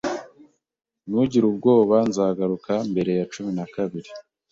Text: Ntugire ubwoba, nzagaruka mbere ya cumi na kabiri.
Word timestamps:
Ntugire 1.07 1.45
ubwoba, 1.51 1.95
nzagaruka 2.09 2.71
mbere 2.91 3.11
ya 3.19 3.25
cumi 3.33 3.51
na 3.57 3.65
kabiri. 3.73 4.09